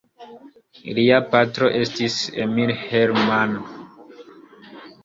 [0.99, 2.17] Lia patro estis
[2.47, 3.57] Emil Herrmann.